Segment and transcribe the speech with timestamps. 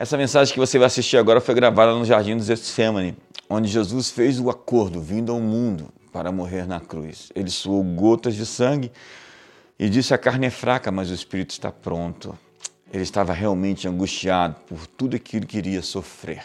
[0.00, 3.16] Essa mensagem que você vai assistir agora foi gravada no Jardim dos Getsemane,
[3.50, 7.32] onde Jesus fez o acordo vindo ao mundo para morrer na cruz.
[7.34, 8.92] Ele suou gotas de sangue
[9.76, 12.38] e disse: A carne é fraca, mas o espírito está pronto.
[12.92, 16.44] Ele estava realmente angustiado por tudo aquilo que iria sofrer.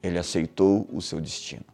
[0.00, 1.64] Ele aceitou o seu destino.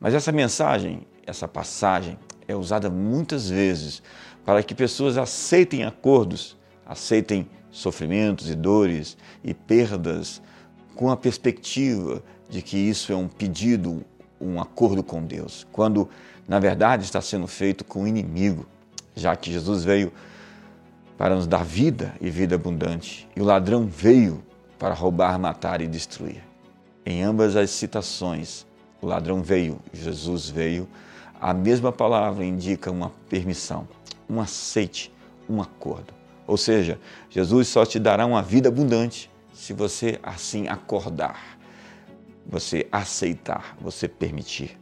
[0.00, 2.18] Mas essa mensagem, essa passagem,
[2.48, 4.02] é usada muitas vezes
[4.46, 10.40] para que pessoas aceitem acordos, aceitem sofrimentos e dores e perdas
[10.94, 14.04] com a perspectiva de que isso é um pedido,
[14.38, 16.08] um acordo com Deus, quando
[16.46, 18.66] na verdade está sendo feito com o inimigo,
[19.16, 20.12] já que Jesus veio
[21.16, 24.42] para nos dar vida e vida abundante, e o ladrão veio
[24.78, 26.42] para roubar, matar e destruir.
[27.06, 28.66] Em ambas as citações,
[29.00, 30.86] o ladrão veio, Jesus veio,
[31.40, 33.88] a mesma palavra indica uma permissão,
[34.28, 35.12] um aceite,
[35.48, 36.21] um acordo.
[36.46, 36.98] Ou seja,
[37.30, 41.58] Jesus só te dará uma vida abundante se você assim acordar,
[42.46, 44.78] você aceitar, você permitir.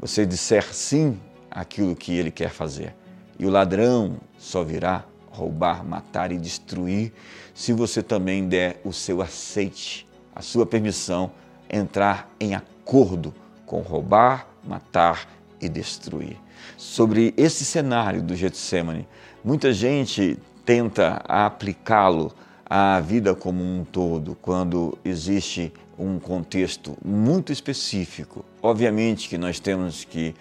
[0.00, 2.94] Você disser sim àquilo que ele quer fazer.
[3.38, 7.12] E o ladrão só virá roubar, matar e destruir
[7.54, 11.30] se você também der o seu aceite, a sua permissão,
[11.70, 13.34] entrar em acordo
[13.66, 15.28] com roubar, matar
[15.60, 16.36] e destruir.
[16.76, 19.06] Sobre esse cenário do Getsemane,
[19.44, 20.38] muita gente
[20.68, 22.30] tenta aplicá-lo
[22.68, 28.44] à vida como um todo, quando existe um contexto muito específico.
[28.60, 30.34] Obviamente que nós temos que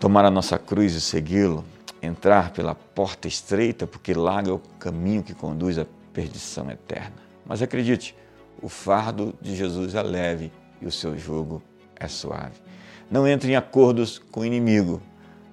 [0.00, 1.62] tomar a nossa cruz e segui-lo,
[2.00, 7.16] entrar pela porta estreita, porque larga é o caminho que conduz à perdição eterna.
[7.44, 8.16] Mas acredite,
[8.62, 11.62] o fardo de Jesus é leve e o seu jugo
[11.96, 12.62] é suave.
[13.10, 15.02] Não entre em acordos com o inimigo.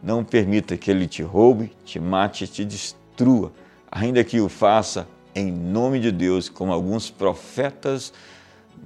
[0.01, 3.51] Não permita que ele te roube, te mate te destrua destrua,
[3.91, 8.13] ainda que o faça em nome de Deus, como alguns profetas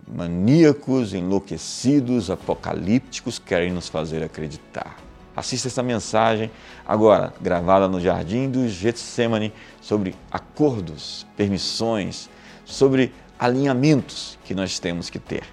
[0.07, 4.97] maníacos, enlouquecidos, apocalípticos querem nos fazer acreditar.
[5.35, 6.51] Assista essa mensagem
[6.85, 12.29] agora, gravada no Jardim do Getsemane, sobre acordos, permissões,
[12.65, 15.43] sobre alinhamentos que nós temos que ter.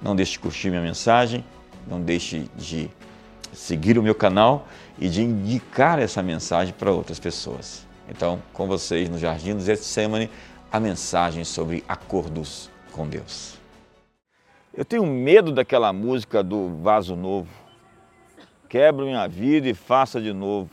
[0.00, 1.44] Não deixe de curtir minha mensagem,
[1.88, 2.88] não deixe de
[3.52, 4.66] seguir o meu canal
[4.98, 7.91] e de indicar essa mensagem para outras pessoas.
[8.14, 10.28] Então, com vocês no Jardim do Getsemane,
[10.70, 13.58] a mensagem sobre acordos com Deus.
[14.74, 17.48] Eu tenho medo daquela música do Vaso Novo.
[18.68, 20.68] Quebra minha vida e faça de novo.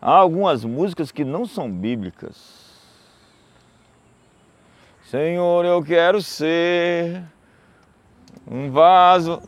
[0.00, 2.70] Há algumas músicas que não são bíblicas.
[5.06, 7.24] Senhor, eu quero ser
[8.48, 9.42] um vaso.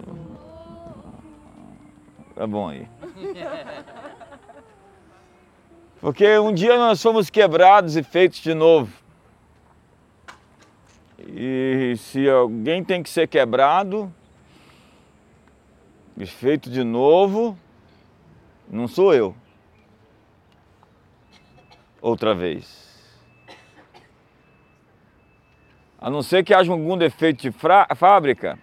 [2.34, 2.88] Tá bom aí.
[6.02, 8.92] Porque um dia nós fomos quebrados e feitos de novo.
[11.16, 14.12] E se alguém tem que ser quebrado
[16.16, 17.56] e feito de novo,
[18.68, 19.32] não sou eu.
[22.00, 23.16] Outra vez.
[26.00, 27.52] A não ser que haja algum defeito de
[27.94, 28.58] fábrica,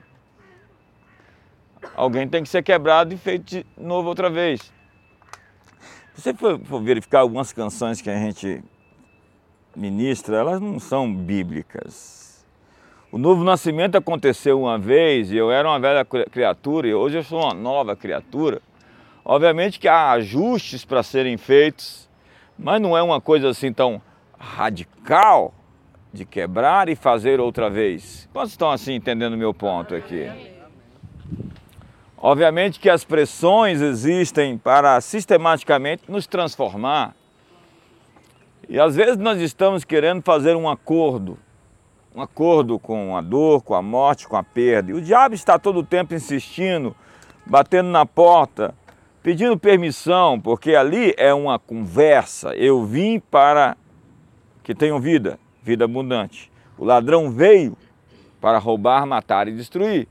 [1.95, 4.77] alguém tem que ser quebrado e feito de novo outra vez.
[6.19, 8.61] Se você for, for verificar algumas canções que a gente
[9.73, 12.45] ministra, elas não são bíblicas.
[13.09, 17.23] O novo nascimento aconteceu uma vez e eu era uma velha criatura e hoje eu
[17.23, 18.61] sou uma nova criatura.
[19.23, 22.09] Obviamente que há ajustes para serem feitos,
[22.57, 24.01] mas não é uma coisa assim tão
[24.37, 25.53] radical
[26.11, 28.27] de quebrar e fazer outra vez.
[28.33, 30.29] Quantos estão assim entendendo meu ponto aqui?
[32.21, 37.15] Obviamente que as pressões existem para sistematicamente nos transformar.
[38.67, 41.39] E às vezes nós estamos querendo fazer um acordo,
[42.13, 44.91] um acordo com a dor, com a morte, com a perda.
[44.91, 46.93] E o diabo está todo o tempo insistindo,
[47.45, 48.75] batendo na porta,
[49.23, 52.53] pedindo permissão, porque ali é uma conversa.
[52.53, 53.77] Eu vim para
[54.61, 56.51] que tenham vida, vida abundante.
[56.77, 57.77] O ladrão veio
[58.41, 60.05] para roubar, matar e destruir.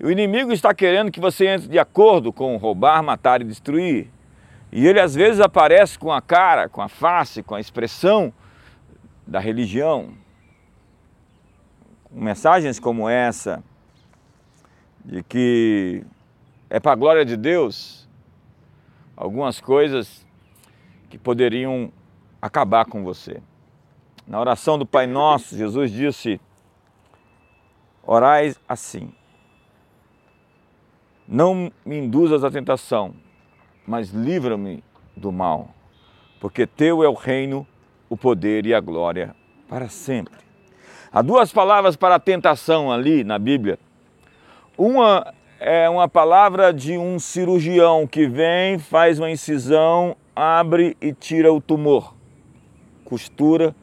[0.00, 4.08] O inimigo está querendo que você entre de acordo com roubar, matar e destruir.
[4.70, 8.32] E ele às vezes aparece com a cara, com a face, com a expressão
[9.26, 10.12] da religião.
[12.04, 13.62] Com mensagens como essa,
[15.04, 16.04] de que
[16.70, 18.08] é para a glória de Deus,
[19.16, 20.24] algumas coisas
[21.10, 21.90] que poderiam
[22.40, 23.42] acabar com você.
[24.26, 26.40] Na oração do Pai Nosso, Jesus disse:
[28.04, 29.12] Orais assim.
[31.30, 33.14] Não me induzas à tentação,
[33.86, 34.82] mas livra-me
[35.14, 35.68] do mal,
[36.40, 37.66] porque teu é o reino,
[38.08, 39.36] o poder e a glória
[39.68, 40.32] para sempre.
[41.12, 43.78] Há duas palavras para tentação ali na Bíblia.
[44.74, 51.52] Uma é uma palavra de um cirurgião que vem, faz uma incisão, abre e tira
[51.52, 52.14] o tumor,
[53.04, 53.76] costura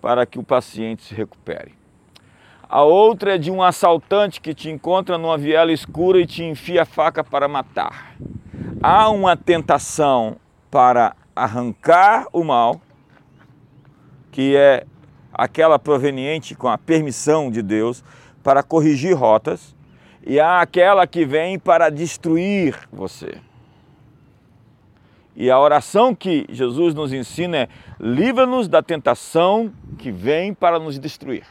[0.00, 1.81] para que o paciente se recupere.
[2.72, 6.84] A outra é de um assaltante que te encontra numa viela escura e te enfia
[6.84, 8.16] a faca para matar.
[8.82, 10.38] Há uma tentação
[10.70, 12.80] para arrancar o mal,
[14.30, 14.86] que é
[15.34, 18.02] aquela proveniente com a permissão de Deus
[18.42, 19.76] para corrigir rotas,
[20.26, 23.36] e há aquela que vem para destruir você.
[25.36, 27.68] E a oração que Jesus nos ensina é:
[28.00, 31.44] livra-nos da tentação que vem para nos destruir.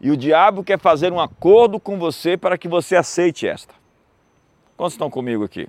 [0.00, 3.74] E o diabo quer fazer um acordo com você para que você aceite esta.
[4.76, 5.68] Quantos estão comigo aqui?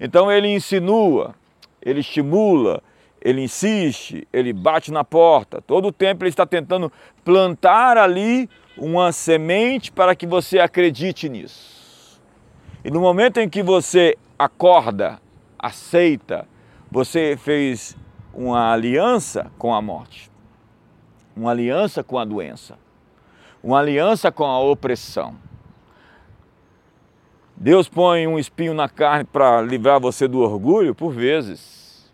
[0.00, 1.34] Então ele insinua,
[1.80, 2.82] ele estimula,
[3.20, 5.62] ele insiste, ele bate na porta.
[5.62, 6.92] Todo o tempo ele está tentando
[7.24, 12.20] plantar ali uma semente para que você acredite nisso.
[12.84, 15.20] E no momento em que você acorda,
[15.56, 16.48] aceita,
[16.90, 17.96] você fez
[18.34, 20.28] uma aliança com a morte,
[21.36, 22.76] uma aliança com a doença,
[23.62, 25.36] uma aliança com a opressão.
[27.56, 32.12] Deus põe um espinho na carne para livrar você do orgulho, por vezes.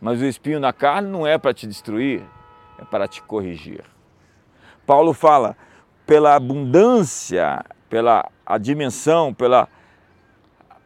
[0.00, 2.22] Mas o espinho na carne não é para te destruir,
[2.78, 3.84] é para te corrigir.
[4.84, 5.56] Paulo fala:
[6.04, 9.68] pela abundância, pela a dimensão, pela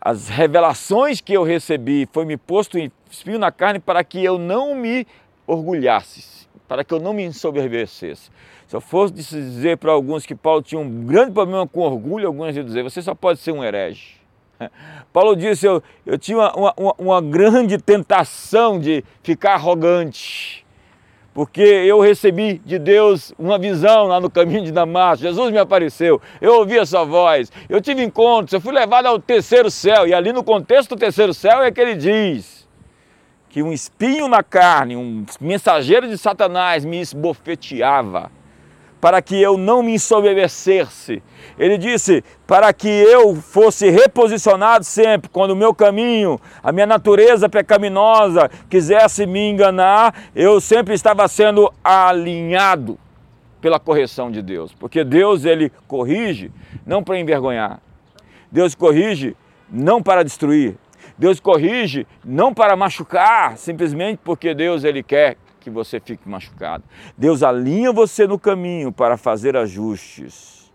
[0.01, 2.79] as revelações que eu recebi, foi me posto
[3.11, 5.07] espinho na carne para que eu não me
[5.47, 8.31] orgulhasse, para que eu não me ensoberbecesse.
[8.71, 12.55] Se eu fosse dizer para alguns que Paulo tinha um grande problema com orgulho, alguns
[12.55, 14.21] iam dizer, você só pode ser um herege.
[15.13, 20.65] Paulo disse, eu, eu tinha uma, uma, uma grande tentação de ficar arrogante
[21.35, 25.25] porque eu recebi de Deus uma visão lá no caminho de Damasco.
[25.25, 29.19] Jesus me apareceu, eu ouvi a sua voz, eu tive encontros, eu fui levado ao
[29.19, 30.07] terceiro céu.
[30.07, 32.69] E ali no contexto do terceiro céu é que ele diz
[33.49, 38.39] que um espinho na carne, um mensageiro de Satanás me esbofeteava
[39.01, 41.23] para que eu não me ensoberbecesse.
[41.59, 47.49] Ele disse para que eu fosse reposicionado sempre quando o meu caminho, a minha natureza
[47.49, 52.99] pecaminosa quisesse me enganar, eu sempre estava sendo alinhado
[53.61, 56.51] pela correção de Deus, porque Deus ele corrige
[56.87, 57.81] não para envergonhar.
[58.51, 59.37] Deus corrige
[59.71, 60.77] não para destruir.
[61.17, 65.37] Deus corrige não para machucar, simplesmente porque Deus ele quer
[65.71, 66.85] que você fique machucado.
[67.17, 70.71] Deus alinha você no caminho para fazer ajustes.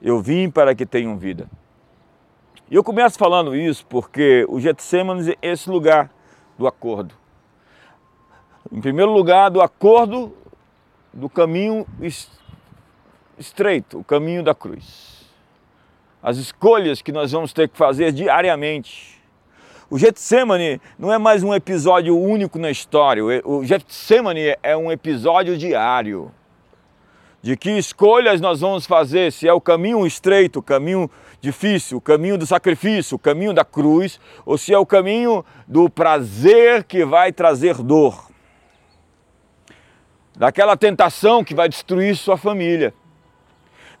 [0.00, 1.48] Eu vim para que tenham vida.
[2.70, 6.10] E eu começo falando isso porque o Getsemane é esse lugar
[6.58, 7.14] do acordo.
[8.72, 10.34] Em primeiro lugar, do acordo
[11.12, 11.86] do caminho
[13.38, 15.24] estreito, o caminho da cruz.
[16.22, 19.13] As escolhas que nós vamos ter que fazer diariamente
[19.90, 23.22] o Getsemane não é mais um episódio único na história.
[23.44, 26.32] O Getsemane é um episódio diário.
[27.42, 31.10] De que escolhas nós vamos fazer, se é o caminho estreito, o caminho
[31.42, 35.90] difícil, o caminho do sacrifício, o caminho da cruz, ou se é o caminho do
[35.90, 38.30] prazer que vai trazer dor.
[40.34, 42.94] Daquela tentação que vai destruir sua família.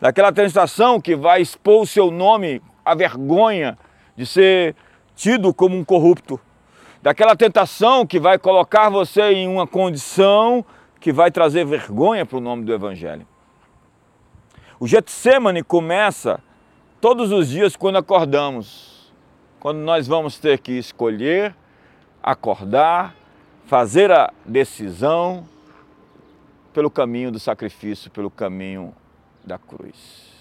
[0.00, 3.78] Daquela tentação que vai expor o seu nome à vergonha
[4.16, 4.74] de ser
[5.14, 6.40] tido como um corrupto,
[7.02, 10.64] daquela tentação que vai colocar você em uma condição
[11.00, 13.26] que vai trazer vergonha para o nome do Evangelho.
[14.80, 16.40] O Getsemane começa
[17.00, 19.12] todos os dias quando acordamos,
[19.60, 21.54] quando nós vamos ter que escolher,
[22.22, 23.14] acordar,
[23.66, 25.46] fazer a decisão
[26.72, 28.94] pelo caminho do sacrifício, pelo caminho
[29.44, 30.32] da cruz.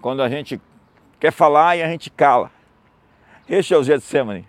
[0.00, 0.60] Quando a gente
[1.18, 2.50] quer falar e a gente cala.
[3.48, 4.46] Este é o Getsemane.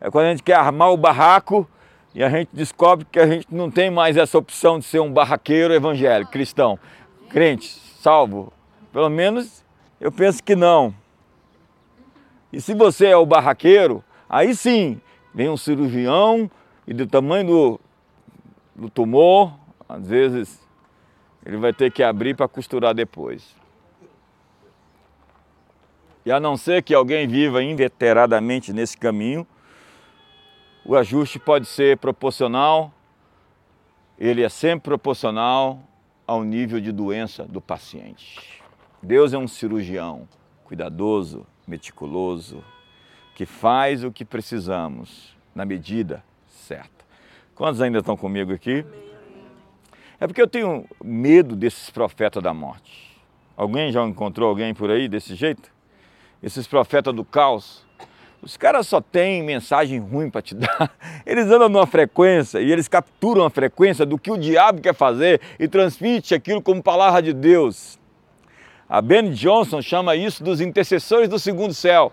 [0.00, 1.68] É quando a gente quer armar o barraco
[2.14, 5.12] e a gente descobre que a gente não tem mais essa opção de ser um
[5.12, 6.78] barraqueiro evangélico, cristão,
[7.28, 7.68] crente,
[8.00, 8.52] salvo.
[8.92, 9.64] Pelo menos
[10.00, 10.94] eu penso que não.
[12.52, 15.00] E se você é o barraqueiro, aí sim,
[15.34, 16.50] vem um cirurgião
[16.86, 17.80] e do tamanho do,
[18.74, 19.52] do tumor,
[19.88, 20.60] às vezes
[21.44, 23.54] ele vai ter que abrir para costurar depois.
[26.26, 29.46] E a não ser que alguém viva inveteradamente nesse caminho,
[30.84, 32.92] o ajuste pode ser proporcional,
[34.18, 35.78] ele é sempre proporcional
[36.26, 38.60] ao nível de doença do paciente.
[39.00, 40.28] Deus é um cirurgião
[40.64, 42.64] cuidadoso, meticuloso,
[43.36, 47.04] que faz o que precisamos na medida certa.
[47.54, 48.84] Quantos ainda estão comigo aqui?
[50.18, 53.16] É porque eu tenho medo desses profetas da morte.
[53.56, 55.75] Alguém já encontrou alguém por aí desse jeito?
[56.46, 57.84] Esses profetas do caos.
[58.40, 60.92] Os caras só têm mensagem ruim para te dar.
[61.26, 65.40] Eles andam numa frequência e eles capturam a frequência do que o diabo quer fazer
[65.58, 67.98] e transmite aquilo como palavra de Deus.
[68.88, 72.12] A Ben Johnson chama isso dos intercessores do segundo céu.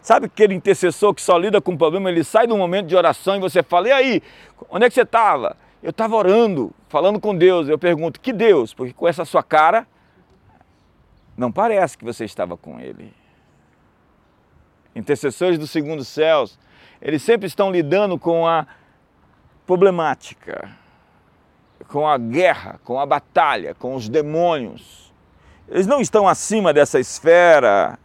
[0.00, 3.34] Sabe aquele intercessor que só lida com o problema, ele sai do momento de oração
[3.34, 4.22] e você fala, e aí,
[4.70, 5.56] onde é que você estava?
[5.82, 7.68] Eu estava orando, falando com Deus.
[7.68, 8.72] Eu pergunto, que Deus?
[8.72, 9.88] Porque com essa sua cara,
[11.36, 13.25] não parece que você estava com Ele.
[14.96, 16.58] Intercessores do segundo céus,
[17.02, 18.66] eles sempre estão lidando com a
[19.66, 20.70] problemática,
[21.86, 25.12] com a guerra, com a batalha, com os demônios.
[25.68, 27.98] Eles não estão acima dessa esfera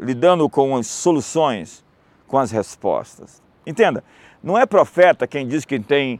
[0.00, 1.84] lidando com as soluções,
[2.26, 3.42] com as respostas.
[3.66, 4.02] Entenda,
[4.42, 6.18] não é profeta quem diz que tem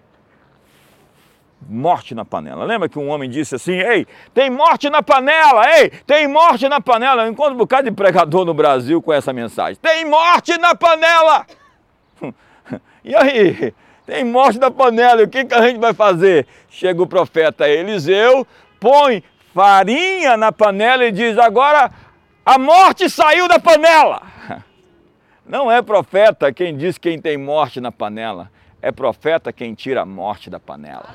[1.66, 2.64] morte na panela.
[2.64, 5.62] Lembra que um homem disse assim: Ei, tem morte na panela!
[5.78, 7.24] Ei, tem morte na panela!
[7.24, 11.46] Eu encontro um bocado de pregador no Brasil com essa mensagem: Tem morte na panela!
[13.04, 13.72] E aí?
[14.04, 16.46] Tem morte na panela, e o que, que a gente vai fazer?
[16.68, 18.46] Chega o profeta Eliseu,
[18.80, 19.22] põe
[19.54, 21.90] farinha na panela e diz: Agora
[22.44, 24.22] a morte saiu da panela.
[25.44, 28.50] Não é profeta quem diz quem tem morte na panela.
[28.80, 31.08] É profeta quem tira a morte da panela.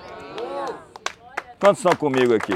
[1.63, 2.51] Quantos estão comigo aqui?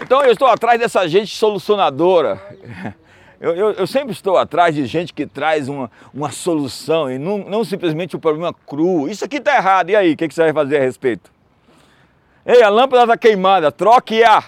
[0.00, 2.40] Então eu estou atrás dessa gente solucionadora.
[3.40, 7.38] Eu, eu, eu, sempre estou atrás de gente que traz uma, uma solução e não,
[7.38, 9.08] não simplesmente o um problema cru.
[9.08, 10.14] Isso aqui está errado, e aí?
[10.14, 11.30] O que, que você vai fazer a respeito?
[12.44, 14.42] Ei, a lâmpada está queimada, troque-a.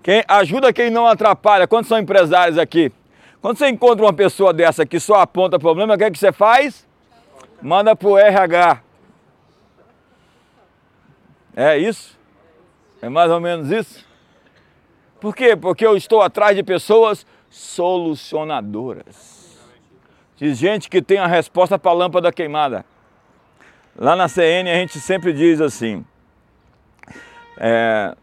[0.00, 1.66] Quem ajuda quem não atrapalha.
[1.66, 2.92] Quantos são empresários aqui?
[3.42, 6.30] Quando você encontra uma pessoa dessa que só aponta problema, o que, é que você
[6.30, 6.86] faz?
[7.60, 8.87] Manda para o RH.
[11.60, 12.16] É isso?
[13.02, 14.06] É mais ou menos isso?
[15.20, 15.56] Por quê?
[15.56, 19.58] Porque eu estou atrás de pessoas solucionadoras.
[20.36, 22.84] De gente que tem a resposta para a lâmpada queimada.
[23.96, 26.04] Lá na CN a gente sempre diz assim:
[27.56, 28.14] é,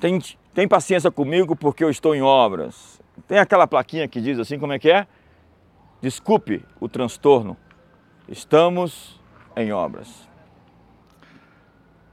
[0.00, 0.18] tem,
[0.52, 3.00] tem paciência comigo porque eu estou em obras.
[3.28, 5.06] Tem aquela plaquinha que diz assim, como é que é?
[6.02, 7.56] Desculpe o transtorno,
[8.28, 9.20] estamos
[9.54, 10.28] em obras.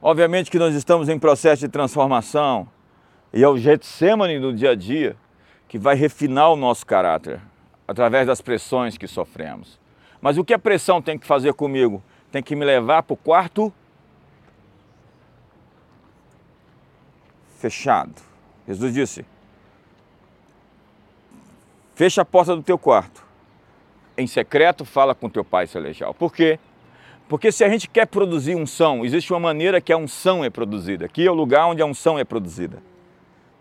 [0.02, 2.68] Obviamente que nós estamos em processo de transformação
[3.34, 5.16] e é o Getsemane do dia a dia
[5.68, 7.42] que vai refinar o nosso caráter
[7.88, 9.80] através das pressões que sofremos.
[10.22, 12.04] Mas o que a pressão tem que fazer comigo?
[12.32, 13.74] Tem que me levar para o quarto
[17.58, 18.14] fechado.
[18.68, 19.26] Jesus disse:
[21.96, 23.26] Fecha a porta do teu quarto.
[24.18, 26.14] Em secreto, fala com teu Pai Celestial.
[26.14, 26.60] Por quê?
[27.28, 31.06] Porque se a gente quer produzir unção, existe uma maneira que a unção é produzida.
[31.06, 32.82] Aqui é o lugar onde a unção é produzida.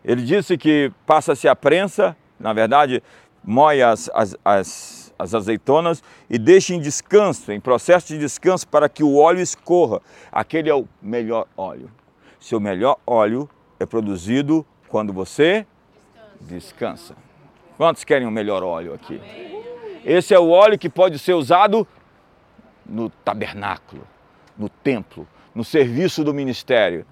[0.04, 3.02] Ele disse que passa-se a prensa, na verdade,
[3.42, 8.88] moe as, as, as, as azeitonas e deixa em descanso, em processo de descanso, para
[8.88, 10.00] que o óleo escorra.
[10.30, 11.90] Aquele é o melhor óleo.
[12.38, 15.66] Seu melhor óleo é produzido quando você
[16.40, 17.16] descansa.
[17.76, 19.20] Quantos querem o melhor óleo aqui?
[20.04, 21.86] Esse é o óleo que pode ser usado
[22.88, 24.06] no tabernáculo,
[24.56, 27.06] no templo, no serviço do ministério.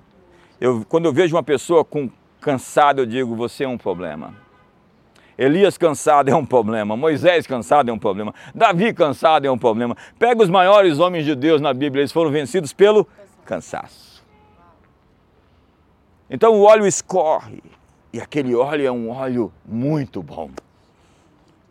[0.60, 4.34] Eu, quando eu vejo uma pessoa com cansado, eu digo: você é um problema.
[5.36, 9.96] Elias cansado é um problema, Moisés cansado é um problema, Davi cansado é um problema.
[10.16, 13.06] Pega os maiores homens de Deus na Bíblia, eles foram vencidos pelo
[13.44, 14.24] cansaço.
[16.30, 17.62] Então o óleo escorre,
[18.12, 20.50] e aquele óleo é um óleo muito bom.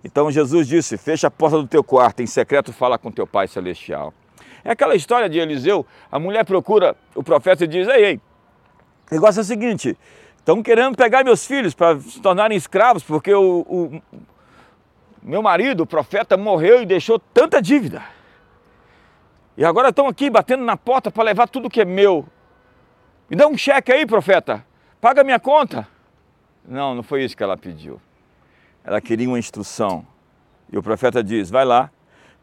[0.04, 3.48] Então Jesus disse: Fecha a porta do teu quarto, em secreto fala com teu Pai
[3.48, 4.14] Celestial.
[4.64, 8.22] É aquela história de Eliseu, a mulher procura o profeta e diz: Ei, ei,
[9.10, 9.98] o negócio é o seguinte:
[10.38, 14.02] estão querendo pegar meus filhos para se tornarem escravos, porque o, o
[15.22, 18.04] meu marido, o profeta, morreu e deixou tanta dívida.
[19.56, 22.26] E agora estão aqui batendo na porta para levar tudo que é meu.
[23.30, 24.66] Me dá um cheque aí, profeta,
[25.00, 25.88] paga minha conta.
[26.66, 28.02] Não, não foi isso que ela pediu.
[28.84, 30.06] Ela queria uma instrução.
[30.72, 31.90] E o profeta diz: vai lá,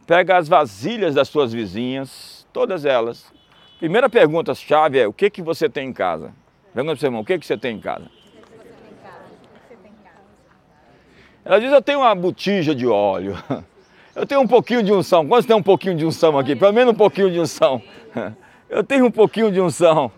[0.06, 3.32] pega as vasilhas das suas vizinhas, todas elas.
[3.78, 6.32] Primeira pergunta chave é: o que, que você tem em casa?
[6.74, 8.10] Pergunta para o seu irmão: o que, que você tem em casa?
[11.44, 13.36] Ela diz: Eu tenho uma botija de óleo.
[14.14, 15.26] Eu tenho um pouquinho de unção.
[15.26, 16.56] Quantos tem um pouquinho de unção aqui?
[16.56, 17.80] Pelo menos um pouquinho de unção.
[18.68, 20.10] Eu tenho um pouquinho de unção.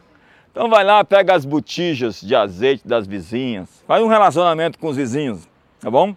[0.51, 4.97] Então vai lá, pega as botijas de azeite das vizinhas, faz um relacionamento com os
[4.97, 5.49] vizinhos,
[5.83, 6.17] tá bom?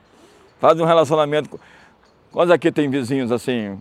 [0.59, 1.59] Faz um relacionamento.
[2.31, 3.77] Quantos aqui tem vizinhos assim,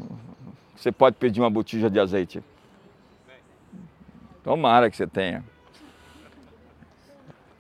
[0.75, 2.43] você pode pedir uma botija de azeite?
[4.43, 5.45] Tomara que você tenha.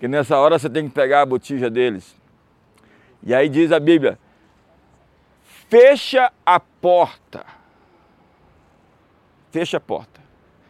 [0.01, 2.17] Que nessa hora você tem que pegar a botija deles.
[3.23, 4.19] E aí diz a Bíblia:
[5.43, 7.45] fecha a porta.
[9.51, 10.21] Fecha a porta.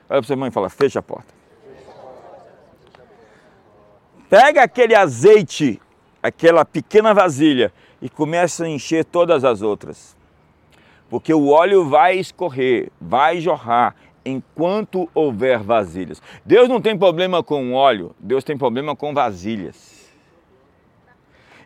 [0.09, 1.35] Olha para sua mãe e fala: fecha a porta.
[4.29, 5.81] Pega aquele azeite,
[6.25, 10.17] aquela pequena vasilha e começa a encher todas as outras.
[11.11, 16.23] Porque o óleo vai escorrer, vai jorrar enquanto houver vasilhas.
[16.43, 20.11] Deus não tem problema com óleo, Deus tem problema com vasilhas.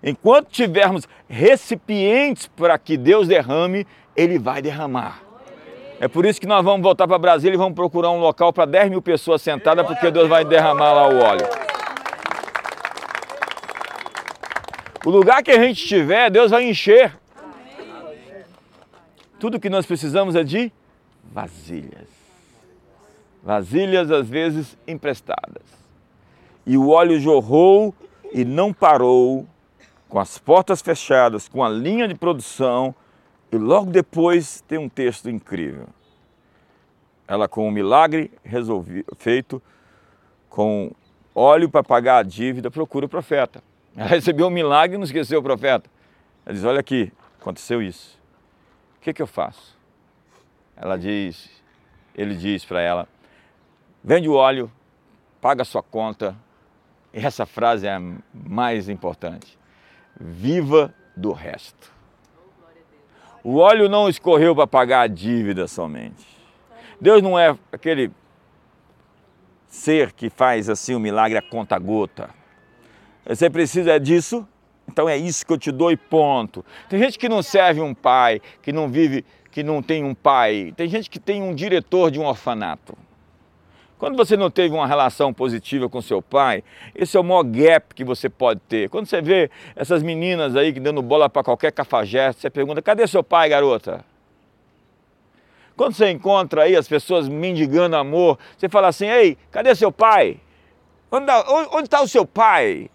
[0.02, 3.86] Enquanto tivermos recipientes para que Deus derrame,
[4.16, 5.22] Ele vai derramar.
[6.00, 8.64] É por isso que nós vamos voltar para Brasília e vamos procurar um local para
[8.64, 11.67] 10 mil pessoas sentadas, porque Deus vai derramar lá o óleo.
[15.08, 17.18] O lugar que a gente estiver, Deus vai encher.
[19.40, 20.70] Tudo que nós precisamos é de
[21.32, 22.10] vasilhas.
[23.42, 25.62] Vasilhas às vezes emprestadas.
[26.66, 27.94] E o óleo jorrou
[28.34, 29.46] e não parou,
[30.10, 32.94] com as portas fechadas, com a linha de produção,
[33.50, 35.86] e logo depois tem um texto incrível.
[37.26, 39.62] Ela com um milagre resolvido, feito,
[40.50, 40.92] com
[41.34, 43.66] óleo para pagar a dívida, procura o profeta.
[43.98, 45.90] Ela recebeu um milagre e não esqueceu o profeta.
[46.46, 48.16] Ela diz: Olha aqui, aconteceu isso.
[48.96, 49.76] O que, que eu faço?
[50.76, 51.50] Ela diz,
[52.14, 53.08] ele diz para ela:
[54.02, 54.70] Vende o óleo,
[55.40, 56.36] paga a sua conta.
[57.12, 58.00] E essa frase é a
[58.32, 59.58] mais importante.
[60.20, 61.90] Viva do resto.
[63.42, 66.26] O óleo não escorreu para pagar a dívida somente.
[67.00, 68.12] Deus não é aquele
[69.66, 72.37] ser que faz assim o um milagre a conta gota.
[73.28, 74.46] Você precisa disso,
[74.88, 76.64] então é isso que eu te dou e ponto.
[76.88, 80.72] Tem gente que não serve um pai, que não vive, que não tem um pai.
[80.74, 82.96] Tem gente que tem um diretor de um orfanato.
[83.98, 86.62] Quando você não teve uma relação positiva com seu pai,
[86.94, 88.88] esse é o maior gap que você pode ter.
[88.88, 93.06] Quando você vê essas meninas aí que dando bola para qualquer cafajeste, você pergunta: cadê
[93.06, 94.04] seu pai, garota?
[95.76, 100.40] Quando você encontra aí as pessoas mendigando amor, você fala assim: ei, cadê seu pai?
[101.10, 102.88] Onde está o seu pai?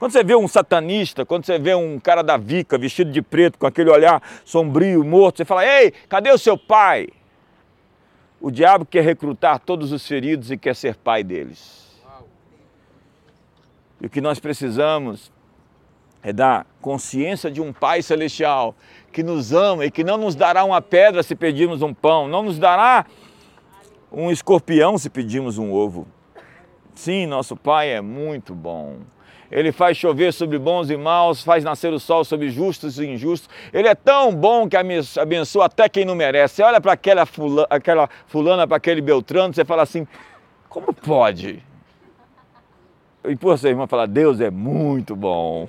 [0.00, 3.58] Quando você vê um satanista, quando você vê um cara da vica vestido de preto,
[3.58, 7.10] com aquele olhar sombrio, morto, você fala: ei, cadê o seu pai?
[8.40, 12.00] O diabo quer recrutar todos os feridos e quer ser pai deles.
[14.00, 15.30] E o que nós precisamos
[16.22, 18.74] é da consciência de um Pai Celestial
[19.12, 22.42] que nos ama e que não nos dará uma pedra se pedirmos um pão, não
[22.42, 23.04] nos dará
[24.10, 26.08] um escorpião se pedirmos um ovo.
[26.94, 29.00] Sim, nosso Pai é muito bom.
[29.50, 33.50] Ele faz chover sobre bons e maus, faz nascer o sol sobre justos e injustos.
[33.72, 36.56] Ele é tão bom que abençoa até quem não merece.
[36.56, 40.06] Você olha para aquela, fulana, aquela fulana, para aquele Beltrano, você fala assim:
[40.68, 41.60] como pode?
[43.24, 45.68] E por sua irmã falar: Deus é muito bom.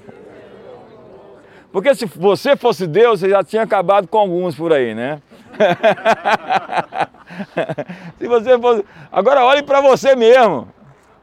[1.71, 5.21] Porque se você fosse Deus, você já tinha acabado com alguns por aí, né?
[8.19, 8.85] se você fosse.
[9.11, 10.67] Agora olhe para você mesmo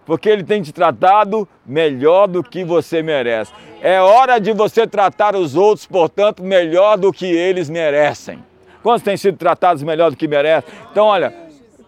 [0.09, 3.53] porque Ele tem te tratado melhor do que você merece.
[3.83, 8.43] É hora de você tratar os outros, portanto, melhor do que eles merecem.
[8.83, 10.73] Quantos têm sido tratados melhor do que merecem?
[10.91, 11.31] Então, olha,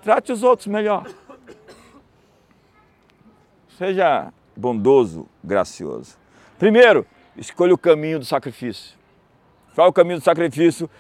[0.03, 1.07] trate os outros melhor.
[3.79, 6.19] Seja bondoso, gracioso.
[6.59, 7.07] Primeiro,
[7.39, 8.99] escolha o caminho do sacrifício.
[9.75, 10.91] Qual é o caminho do sacrifício?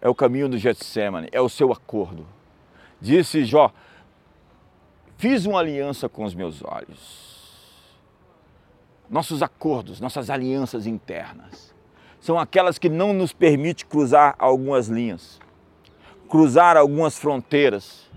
[0.00, 2.24] É o caminho do Getsemane, é o seu acordo.
[3.00, 3.72] Disse Jó,
[5.20, 8.00] Fiz uma aliança com os meus olhos.
[9.10, 11.74] Nossos acordos, nossas alianças internas,
[12.18, 15.38] são aquelas que não nos permitem cruzar algumas linhas,
[16.26, 18.08] cruzar algumas fronteiras,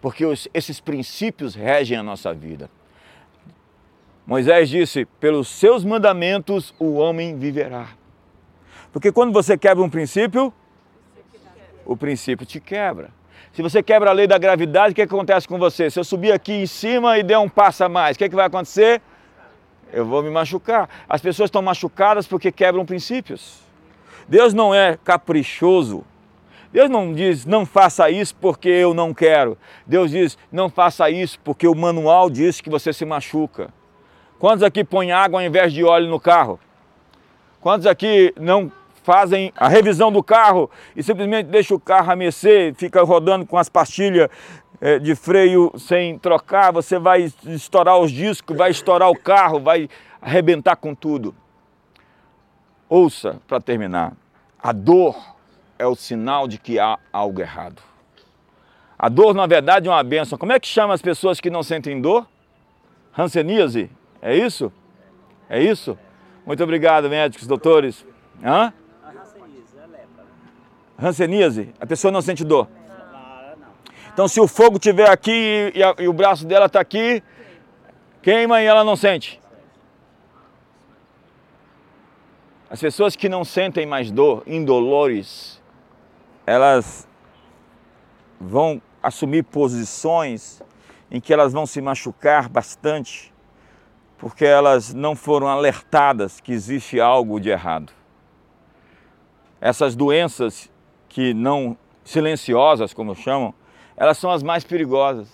[0.00, 2.70] porque esses princípios regem a nossa vida.
[4.26, 7.90] Moisés disse: pelos seus mandamentos o homem viverá.
[8.94, 10.50] Porque quando você quebra um princípio,
[11.84, 13.10] o princípio te quebra.
[13.52, 15.90] Se você quebra a lei da gravidade, o que, é que acontece com você?
[15.90, 18.28] Se eu subir aqui em cima e der um passo a mais, o que, é
[18.28, 19.00] que vai acontecer?
[19.92, 20.88] Eu vou me machucar.
[21.08, 23.60] As pessoas estão machucadas porque quebram princípios.
[24.28, 26.04] Deus não é caprichoso.
[26.72, 29.56] Deus não diz não faça isso porque eu não quero.
[29.86, 33.72] Deus diz não faça isso porque o manual diz que você se machuca.
[34.38, 36.60] Quantos aqui põem água ao invés de óleo no carro?
[37.60, 38.70] Quantos aqui não
[39.06, 43.68] fazem a revisão do carro e simplesmente deixam o carro amecer, fica rodando com as
[43.68, 44.28] pastilhas
[44.80, 49.88] é, de freio sem trocar, você vai estourar os discos, vai estourar o carro, vai
[50.20, 51.32] arrebentar com tudo.
[52.88, 54.12] Ouça, para terminar,
[54.60, 55.16] a dor
[55.78, 57.80] é o sinal de que há algo errado.
[58.98, 60.36] A dor, na verdade, é uma benção.
[60.36, 62.26] Como é que chama as pessoas que não sentem dor?
[63.16, 63.88] Hanseníase,
[64.20, 64.72] é isso?
[65.48, 65.96] É isso?
[66.44, 68.06] Muito obrigado, médicos, doutores.
[68.42, 68.72] Hã?
[69.02, 70.24] A hanseníase, é lepra.
[70.98, 72.68] Hanseníase, a pessoa não sente dor.
[74.12, 77.22] Então, se o fogo estiver aqui e, a, e, o braço dela está aqui,
[78.22, 79.38] queima e ela não sente.
[82.70, 85.62] As pessoas que não sentem mais dor, indolores,
[86.46, 87.06] elas
[88.40, 90.62] vão assumir posições
[91.10, 93.32] em que elas vão se machucar bastante,
[94.16, 97.92] porque elas não foram alertadas que existe algo de errado.
[99.60, 100.70] Essas doenças
[101.16, 103.54] que não silenciosas, como chamam,
[103.96, 105.26] elas são as mais perigosas.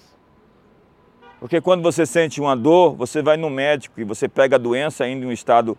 [1.41, 5.03] Porque quando você sente uma dor, você vai no médico e você pega a doença
[5.03, 5.77] ainda em um estado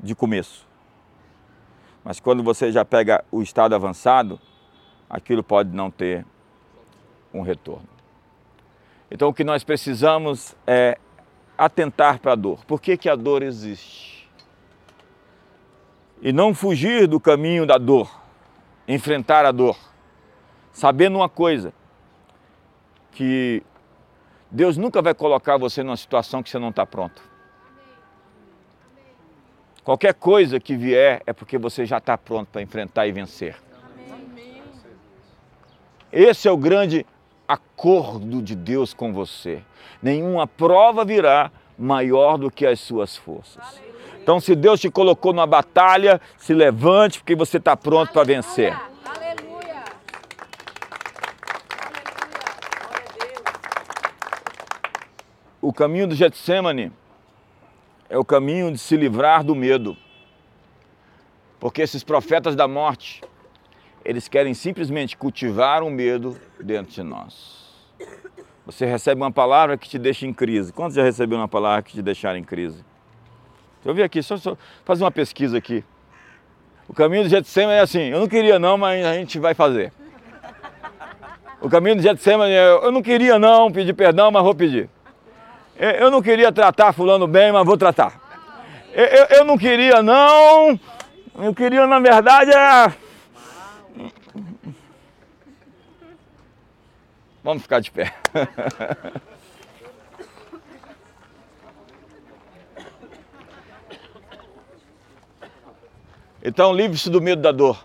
[0.00, 0.66] de começo.
[2.02, 4.40] Mas quando você já pega o estado avançado,
[5.08, 6.26] aquilo pode não ter
[7.32, 7.88] um retorno.
[9.08, 10.98] Então o que nós precisamos é
[11.56, 12.64] atentar para a dor.
[12.64, 14.28] Por que, que a dor existe?
[16.20, 18.10] E não fugir do caminho da dor,
[18.88, 19.76] enfrentar a dor
[20.78, 21.72] sabendo uma coisa,
[23.10, 23.64] que
[24.48, 27.20] Deus nunca vai colocar você numa situação que você não está pronto.
[29.82, 33.56] Qualquer coisa que vier é porque você já está pronto para enfrentar e vencer.
[36.12, 37.04] Esse é o grande
[37.48, 39.62] acordo de Deus com você.
[40.00, 43.82] Nenhuma prova virá maior do que as suas forças.
[44.28, 48.78] Então, se Deus te colocou numa batalha, se levante, porque você está pronto para vencer.
[55.62, 56.92] O caminho do Getsemane
[58.10, 59.96] é o caminho de se livrar do medo.
[61.58, 63.22] Porque esses profetas da morte,
[64.04, 67.72] eles querem simplesmente cultivar o medo dentro de nós.
[68.66, 70.70] Você recebe uma palavra que te deixa em crise.
[70.70, 72.84] Quantos já recebeu uma palavra que te deixaram em crise?
[73.84, 75.84] Eu vi aqui, só, só fazer uma pesquisa aqui.
[76.88, 79.92] O caminho do Getsemane é assim, eu não queria não, mas a gente vai fazer.
[81.60, 84.88] O caminho do Getsemane é, eu não queria não pedir perdão, mas vou pedir.
[85.78, 88.20] Eu não queria tratar fulano bem, mas vou tratar.
[88.92, 90.78] Eu, eu não queria não.
[91.36, 92.92] Eu queria, na verdade, é...
[97.44, 98.12] Vamos ficar de pé.
[106.48, 107.84] Então, livre-se do medo da dor.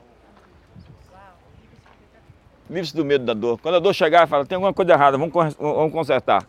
[2.69, 3.60] Livre-se do medo da dor.
[3.60, 6.47] Quando a dor chegar, fala, tem alguma coisa errada, vamos, vamos consertar.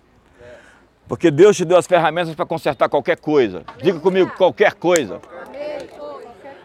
[1.08, 3.64] Porque Deus te deu as ferramentas para consertar qualquer coisa.
[3.82, 5.20] Diga comigo, qualquer coisa.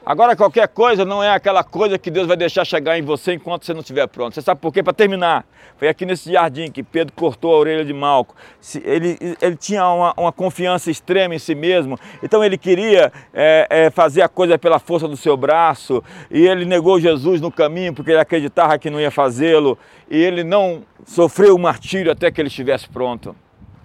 [0.05, 3.65] Agora, qualquer coisa não é aquela coisa que Deus vai deixar chegar em você enquanto
[3.65, 4.33] você não estiver pronto.
[4.33, 4.81] Você sabe por quê?
[4.81, 5.45] Para terminar,
[5.77, 8.35] foi aqui nesse jardim que Pedro cortou a orelha de Malco.
[8.83, 13.89] Ele, ele tinha uma, uma confiança extrema em si mesmo, então ele queria é, é,
[13.89, 18.11] fazer a coisa pela força do seu braço, e ele negou Jesus no caminho porque
[18.11, 19.77] ele acreditava que não ia fazê-lo,
[20.09, 23.35] e ele não sofreu o martírio até que ele estivesse pronto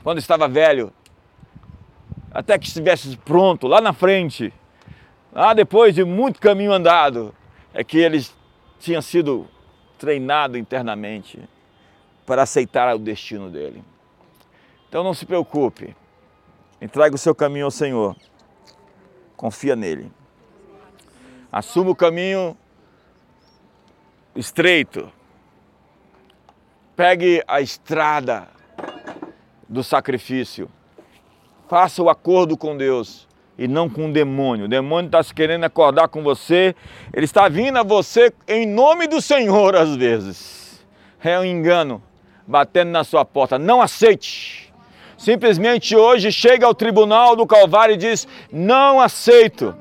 [0.05, 0.93] quando estava velho,
[2.31, 4.53] até que estivesse pronto, lá na frente,
[5.35, 7.35] lá depois de muito caminho andado,
[7.75, 8.35] é que eles
[8.79, 9.49] tinham sido
[9.99, 11.43] treinados internamente
[12.25, 13.83] para aceitar o destino dele.
[14.89, 15.97] Então não se preocupe,
[16.81, 18.17] entregue o seu caminho ao Senhor,
[19.37, 20.11] confia nele.
[21.51, 22.57] Assuma o caminho
[24.37, 25.11] estreito,
[26.97, 28.49] pegue a estrada
[29.69, 30.71] do sacrifício.
[31.69, 33.27] Faça o acordo com Deus
[33.59, 34.67] e não com o demônio.
[34.67, 36.75] O demônio está querendo acordar com você,
[37.13, 40.85] ele está vindo a você em nome do Senhor às vezes.
[41.23, 42.03] É um engano
[42.47, 43.59] batendo na sua porta.
[43.59, 44.73] Não aceite.
[45.17, 49.75] Simplesmente hoje chega ao tribunal do Calvário e diz: Não aceito.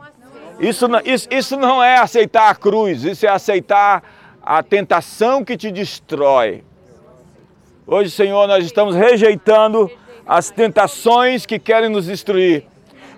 [0.59, 4.03] Isso, isso, isso não é aceitar a cruz, isso é aceitar
[4.41, 6.63] a tentação que te destrói.
[7.85, 9.91] Hoje, Senhor, nós estamos rejeitando
[10.25, 12.65] as tentações que querem nos destruir.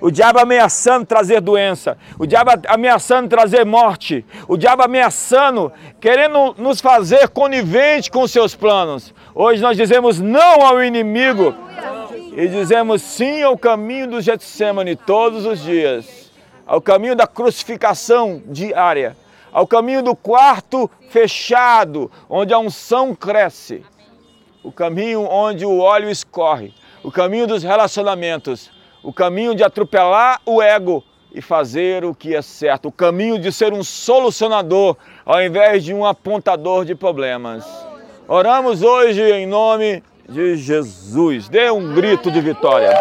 [0.02, 6.82] O diabo ameaçando trazer doença, o diabo ameaçando trazer morte, o diabo ameaçando, querendo nos
[6.82, 9.14] fazer conivente com seus planos.
[9.34, 11.56] Hoje nós dizemos não ao inimigo
[12.36, 16.32] e dizemos sim ao caminho do Getsemane todos os dias,
[16.68, 19.16] ao caminho da crucificação diária,
[19.54, 23.84] ao caminho do quarto fechado, onde a unção cresce.
[24.62, 28.70] O caminho onde o óleo escorre, o caminho dos relacionamentos,
[29.06, 33.52] o caminho de atropelar o ego e fazer o que é certo, o caminho de
[33.52, 37.64] ser um solucionador ao invés de um apontador de problemas.
[38.28, 41.48] Oramos hoje em nome de Jesus.
[41.48, 43.00] Dê um grito de vitória.